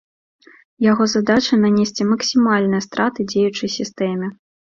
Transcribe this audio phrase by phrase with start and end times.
[0.91, 4.33] Яго задача нанесці максімальныя страты дзеючай сістэме.